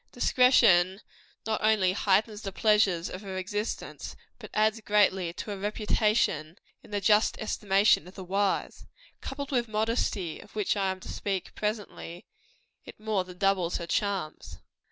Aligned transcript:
Discretion 0.11 1.01
not 1.45 1.61
only 1.63 1.91
heightens 1.93 2.41
the 2.41 2.51
pleasures 2.51 3.07
of 3.07 3.21
her 3.21 3.37
existence, 3.37 4.15
but 4.39 4.49
adds 4.51 4.81
greatly 4.81 5.31
to 5.33 5.51
her 5.51 5.59
reputation 5.59 6.57
in 6.81 6.89
the 6.89 6.99
just 6.99 7.37
estimation 7.37 8.07
of 8.07 8.15
the 8.15 8.23
wise. 8.23 8.87
Coupled 9.21 9.51
with 9.51 9.67
modesty, 9.67 10.39
of 10.39 10.55
which 10.55 10.75
I 10.75 10.89
am 10.89 10.99
to 11.01 11.07
speak 11.13 11.53
presently, 11.53 12.25
it 12.83 12.99
more 12.99 13.23
than 13.23 13.37
doubles 13.37 13.77
her 13.77 13.85
charms. 13.85 14.57